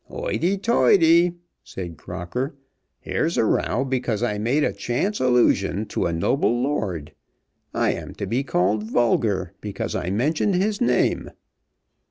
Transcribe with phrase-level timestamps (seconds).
[0.05, 2.55] "Hoity, toity," said Crocker,
[3.01, 7.13] "here's a row because I made a chance allusion to a noble lord.
[7.71, 11.29] I am to be called vulgar because I mentioned his name."